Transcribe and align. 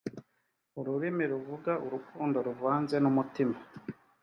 ururimi 0.79 1.23
ruvuga 1.31 1.71
urukundo 1.85 2.37
ruvanze 2.47 2.95
n 3.03 3.05
umutima 3.11 3.55